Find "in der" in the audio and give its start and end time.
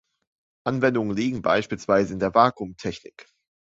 2.13-2.33